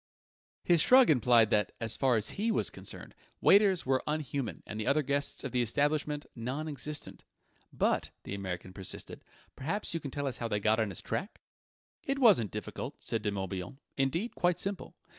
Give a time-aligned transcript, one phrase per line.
[0.63, 4.87] His shrug implied that, as far as he was concerned, waiters were unhuman and the
[4.87, 7.23] other guests of the establishment non existent.
[7.71, 9.23] "But," the American persisted,
[9.55, 11.39] "perhaps you can tell us how they got on his track?"
[12.03, 14.95] "It wasn't difficult," said De Morbihan: "indeed, quite simple.